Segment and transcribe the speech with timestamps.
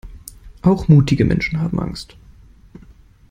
[0.63, 2.17] Auch mutige Menschen haben Angst.